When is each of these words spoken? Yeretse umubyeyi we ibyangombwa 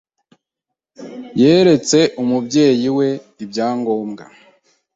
Yeretse 1.41 1.99
umubyeyi 2.21 2.89
we 2.97 3.09
ibyangombwa 3.43 4.23